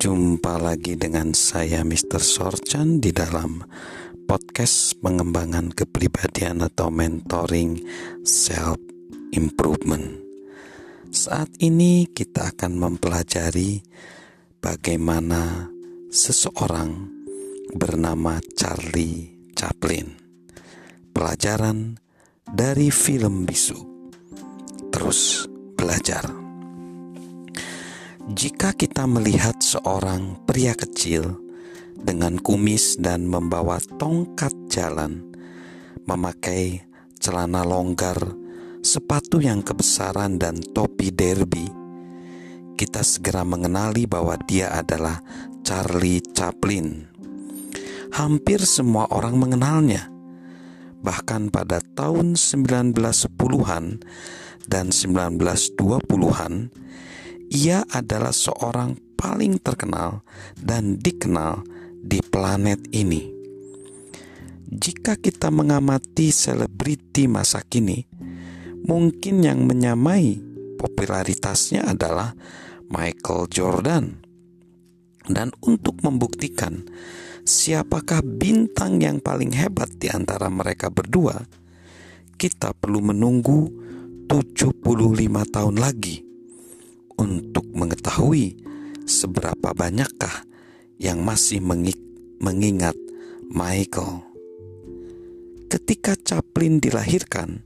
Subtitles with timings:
[0.00, 2.24] Jumpa lagi dengan saya Mr.
[2.24, 3.60] Sorchan di dalam
[4.24, 7.76] podcast pengembangan kepribadian atau mentoring
[8.24, 8.80] self
[9.36, 10.16] improvement.
[11.12, 13.84] Saat ini kita akan mempelajari
[14.64, 15.68] bagaimana
[16.08, 17.04] seseorang
[17.76, 20.16] bernama Charlie Chaplin.
[21.12, 22.00] Pelajaran
[22.48, 23.76] dari film bisu.
[24.88, 25.44] Terus
[25.76, 26.39] belajar.
[28.30, 31.34] Jika kita melihat seorang pria kecil
[31.98, 35.34] dengan kumis dan membawa tongkat jalan,
[36.06, 36.86] memakai
[37.18, 38.14] celana longgar,
[38.86, 41.66] sepatu yang kebesaran, dan topi derby,
[42.78, 45.18] kita segera mengenali bahwa dia adalah
[45.66, 47.10] Charlie Chaplin.
[48.14, 50.06] Hampir semua orang mengenalnya.
[51.02, 54.06] Bahkan pada tahun 1910-an
[54.70, 56.70] dan 1920-an,
[57.50, 60.22] ia adalah seorang paling terkenal
[60.54, 61.66] dan dikenal
[61.98, 63.26] di planet ini.
[64.70, 68.06] Jika kita mengamati selebriti masa kini,
[68.86, 70.38] mungkin yang menyamai
[70.78, 72.38] popularitasnya adalah
[72.86, 74.22] Michael Jordan.
[75.26, 76.86] Dan untuk membuktikan
[77.42, 81.44] siapakah bintang yang paling hebat di antara mereka berdua,
[82.38, 83.68] kita perlu menunggu
[84.30, 84.86] 75
[85.50, 86.29] tahun lagi
[87.20, 88.56] untuk mengetahui
[89.04, 90.48] seberapa banyakkah
[90.96, 91.60] yang masih
[92.40, 92.96] mengingat
[93.52, 94.24] Michael.
[95.68, 97.60] Ketika Chaplin dilahirkan,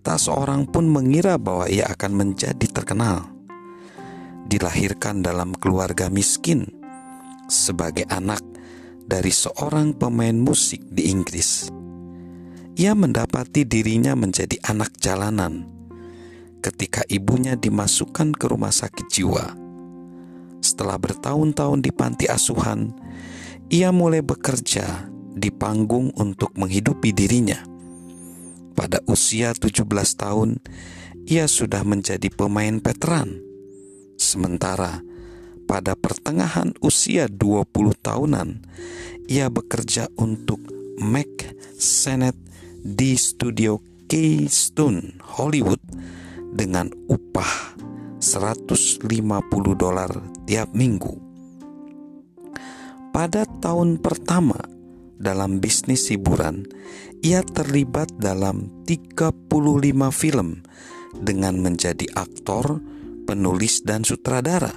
[0.00, 3.28] tak seorang pun mengira bahwa ia akan menjadi terkenal.
[4.48, 6.66] Dilahirkan dalam keluarga miskin
[7.46, 8.42] sebagai anak
[9.06, 11.70] dari seorang pemain musik di Inggris.
[12.74, 15.81] Ia mendapati dirinya menjadi anak jalanan
[16.62, 19.58] ketika ibunya dimasukkan ke rumah sakit jiwa.
[20.62, 22.94] Setelah bertahun-tahun di panti asuhan,
[23.66, 27.58] ia mulai bekerja di panggung untuk menghidupi dirinya.
[28.78, 29.82] Pada usia 17
[30.14, 30.62] tahun,
[31.26, 33.42] ia sudah menjadi pemain veteran.
[34.14, 35.02] Sementara
[35.66, 38.62] pada pertengahan usia 20 tahunan,
[39.26, 40.62] ia bekerja untuk
[41.02, 41.30] Mac
[41.74, 42.38] Sennett
[42.82, 45.80] di studio Keystone Hollywood
[46.52, 47.80] dengan upah
[48.20, 49.08] 150
[49.74, 50.12] dolar
[50.44, 51.16] tiap minggu.
[53.12, 54.56] Pada tahun pertama
[55.20, 56.64] dalam bisnis hiburan,
[57.20, 59.52] ia terlibat dalam 35
[60.10, 60.64] film
[61.18, 62.80] dengan menjadi aktor,
[63.28, 64.72] penulis, dan sutradara.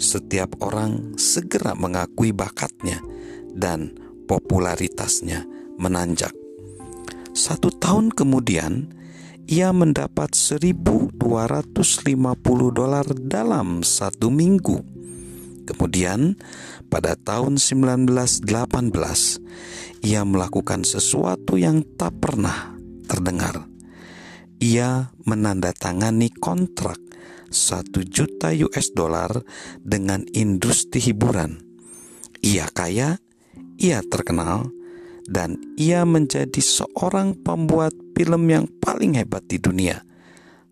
[0.00, 3.00] Setiap orang segera mengakui bakatnya
[3.52, 3.92] dan
[4.28, 5.44] popularitasnya
[5.80, 6.32] menanjak.
[7.32, 8.99] Satu tahun kemudian,
[9.50, 11.18] ia mendapat 1250
[12.70, 14.78] dolar dalam satu minggu.
[15.66, 16.38] Kemudian,
[16.86, 18.46] pada tahun 1918,
[20.06, 22.78] ia melakukan sesuatu yang tak pernah
[23.10, 23.66] terdengar.
[24.62, 27.02] Ia menandatangani kontrak
[27.50, 29.34] 1 juta US dollar
[29.82, 31.58] dengan industri hiburan.
[32.38, 33.18] Ia kaya,
[33.82, 34.70] ia terkenal,
[35.30, 40.02] dan ia menjadi seorang pembuat film yang paling hebat di dunia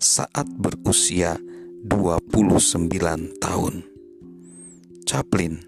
[0.02, 1.38] saat berusia
[1.86, 3.74] 29 tahun.
[5.06, 5.62] Chaplin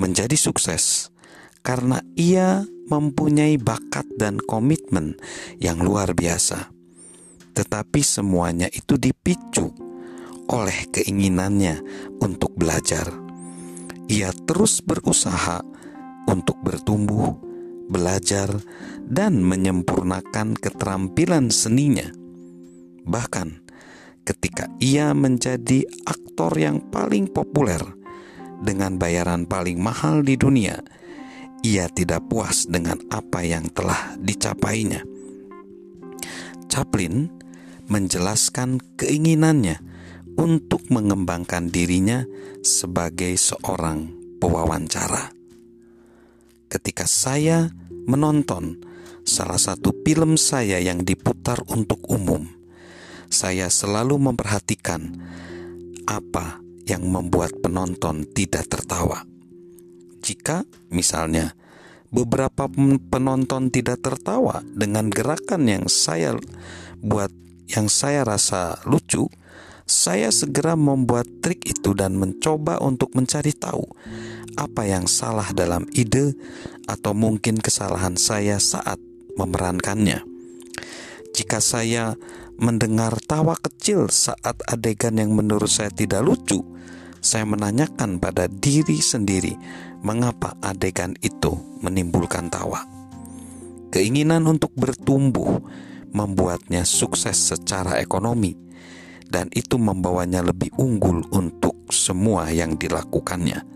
[0.00, 1.12] menjadi sukses
[1.60, 5.20] karena ia mempunyai bakat dan komitmen
[5.60, 6.72] yang luar biasa.
[7.54, 9.70] Tetapi semuanya itu dipicu
[10.50, 11.80] oleh keinginannya
[12.18, 13.08] untuk belajar.
[14.10, 15.64] Ia terus berusaha
[16.28, 17.53] untuk bertumbuh
[17.94, 18.50] belajar,
[19.06, 22.10] dan menyempurnakan keterampilan seninya.
[23.06, 23.48] Bahkan
[24.26, 27.78] ketika ia menjadi aktor yang paling populer
[28.58, 30.82] dengan bayaran paling mahal di dunia,
[31.62, 35.06] ia tidak puas dengan apa yang telah dicapainya.
[36.66, 37.30] Chaplin
[37.86, 39.78] menjelaskan keinginannya
[40.34, 42.26] untuk mengembangkan dirinya
[42.66, 44.10] sebagai seorang
[44.42, 45.44] pewawancara
[46.74, 47.70] ketika saya
[48.04, 48.80] menonton
[49.24, 52.44] salah satu film saya yang diputar untuk umum.
[53.32, 55.10] Saya selalu memperhatikan
[56.04, 59.24] apa yang membuat penonton tidak tertawa.
[60.20, 60.62] Jika
[60.92, 61.56] misalnya
[62.12, 62.70] beberapa
[63.10, 66.36] penonton tidak tertawa dengan gerakan yang saya
[67.02, 67.32] buat
[67.66, 69.26] yang saya rasa lucu,
[69.84, 73.84] saya segera membuat trik itu dan mencoba untuk mencari tahu
[74.54, 76.32] apa yang salah dalam ide
[76.84, 79.00] atau mungkin kesalahan saya saat
[79.36, 80.22] memerankannya.
[81.34, 82.14] Jika saya
[82.54, 86.62] mendengar tawa kecil saat adegan yang menurut saya tidak lucu,
[87.18, 89.56] saya menanyakan pada diri sendiri
[90.04, 92.84] mengapa adegan itu menimbulkan tawa.
[93.90, 95.62] Keinginan untuk bertumbuh
[96.14, 98.54] membuatnya sukses secara ekonomi,
[99.26, 103.66] dan itu membawanya lebih unggul untuk semua yang dilakukannya.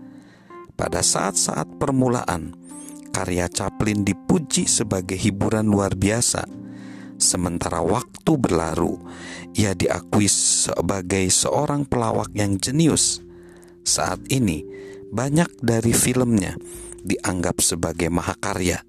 [0.79, 2.55] Pada saat-saat permulaan,
[3.09, 6.45] karya Chaplin dipuji sebagai hiburan luar biasa.
[7.19, 8.95] Sementara waktu berlalu,
[9.57, 13.19] ia diakui sebagai seorang pelawak yang jenius.
[13.83, 14.63] Saat ini,
[15.11, 16.55] banyak dari filmnya
[17.03, 18.87] dianggap sebagai mahakarya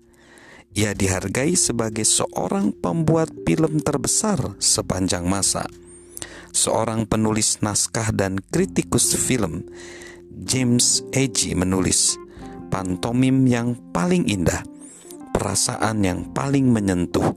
[0.70, 5.66] ia dihargai sebagai seorang pembuat film terbesar sepanjang masa.
[6.54, 9.66] Seorang penulis naskah dan kritikus film,
[10.30, 12.18] James Agee menulis,
[12.70, 14.62] pantomim yang paling indah,
[15.34, 17.34] perasaan yang paling menyentuh,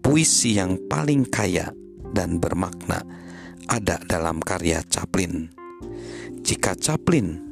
[0.00, 1.74] puisi yang paling kaya
[2.14, 3.02] dan bermakna
[3.68, 5.50] ada dalam karya Chaplin.
[6.40, 7.50] Jika Chaplin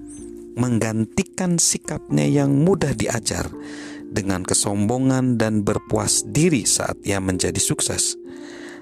[0.58, 3.46] menggantikan sikapnya yang mudah diajar
[4.08, 8.18] dengan kesombongan dan berpuas diri saat ia menjadi sukses.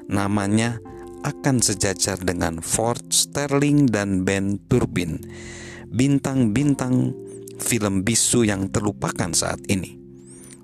[0.06, 0.81] Namanya
[1.27, 5.19] akan sejajar dengan Ford Sterling dan Ben Turbin,
[5.91, 7.12] bintang-bintang
[7.61, 9.99] film bisu yang terlupakan saat ini.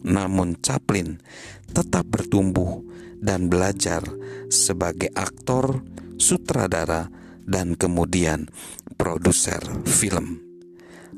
[0.02, 1.22] Namun Chaplin
[1.70, 2.82] tetap bertumbuh
[3.22, 4.02] dan belajar
[4.50, 5.86] sebagai aktor,
[6.18, 7.08] sutradara,
[7.46, 8.50] dan kemudian
[8.98, 10.42] produser film.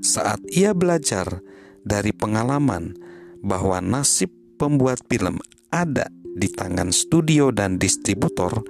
[0.05, 1.41] Saat ia belajar
[1.85, 2.97] dari pengalaman
[3.41, 5.41] bahwa nasib pembuat film
[5.73, 8.65] ada di tangan studio dan distributor,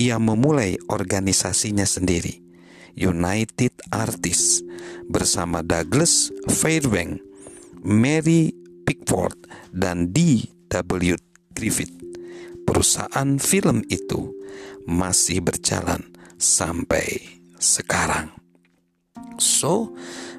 [0.00, 2.40] ia memulai organisasinya sendiri,
[2.96, 4.62] United Artists,
[5.10, 7.20] bersama Douglas Fairbank,
[7.82, 8.54] Mary
[8.86, 9.36] Pickford,
[9.74, 11.14] dan D.W.
[11.54, 11.94] Griffith.
[12.64, 14.30] Perusahaan film itu
[14.86, 16.00] masih berjalan
[16.38, 17.20] sampai
[17.58, 18.32] sekarang.
[19.40, 19.92] So,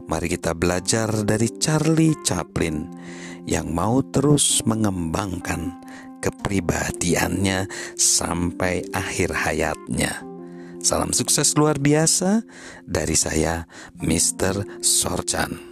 [0.08, 2.90] mari kita belajar dari Charlie Chaplin
[3.50, 5.82] yang mau terus mengembangkan
[6.22, 7.66] kepribadiannya
[7.98, 10.31] sampai akhir hayatnya.
[10.82, 12.42] Salam sukses luar biasa
[12.90, 13.70] dari saya,
[14.02, 14.82] Mr.
[14.82, 15.71] Sorchan.